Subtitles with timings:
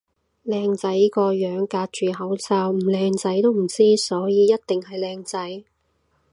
[0.43, 5.63] 靚仔個樣隔住口罩唔靚仔都唔知，所以一定係靚仔